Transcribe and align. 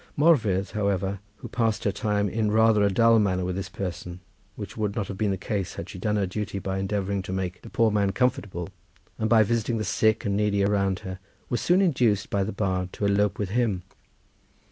Morfudd, 0.17 0.71
however, 0.71 1.19
who 1.35 1.47
passed 1.47 1.83
her 1.83 1.91
time 1.91 2.27
in 2.27 2.49
rather 2.49 2.81
a 2.81 2.89
dull 2.89 3.19
manner 3.19 3.45
with 3.45 3.55
this 3.55 3.69
person, 3.69 4.19
which 4.55 4.75
would 4.75 4.95
not 4.95 5.07
have 5.09 5.15
been 5.19 5.29
the 5.29 5.37
case 5.37 5.75
had 5.75 5.87
she 5.87 5.99
done 5.99 6.15
her 6.15 6.25
duty 6.25 6.57
by 6.57 6.79
endeavouring 6.79 7.21
to 7.21 7.31
make 7.31 7.61
the 7.61 7.69
poor 7.69 7.91
man 7.91 8.11
comfortable, 8.11 8.69
and 9.19 9.29
by 9.29 9.43
visiting 9.43 9.77
the 9.77 9.83
sick 9.83 10.25
and 10.25 10.35
needy 10.35 10.63
around 10.63 10.97
her, 11.01 11.19
was 11.49 11.61
soon 11.61 11.83
induced 11.83 12.31
by 12.31 12.43
the 12.43 12.51
bard 12.51 12.91
to 12.93 13.05
elope 13.05 13.37
with 13.37 13.49
him. 13.49 13.83